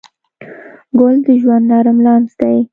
[0.99, 2.57] ګل د ژوند نرم لمس دی.